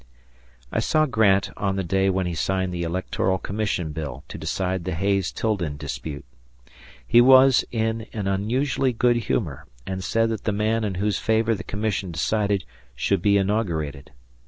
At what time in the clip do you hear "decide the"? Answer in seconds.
4.39-4.95